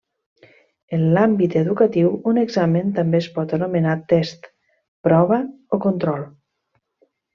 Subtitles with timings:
[0.95, 4.49] En l'àmbit educatiu un examen també es pot anomenar test,
[5.09, 5.39] prova
[5.77, 6.27] o control.